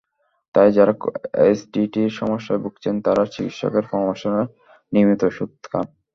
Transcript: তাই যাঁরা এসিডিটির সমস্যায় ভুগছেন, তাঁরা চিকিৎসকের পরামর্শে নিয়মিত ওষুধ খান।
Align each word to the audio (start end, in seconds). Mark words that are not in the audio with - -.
তাই 0.55 0.69
যাঁরা 0.71 0.93
এসিডিটির 1.45 2.11
সমস্যায় 2.11 2.61
ভুগছেন, 2.63 2.95
তাঁরা 3.05 3.23
চিকিৎসকের 3.33 3.85
পরামর্শে 3.89 4.29
নিয়মিত 4.93 5.21
ওষুধ 5.23 5.51
খান। 5.63 5.85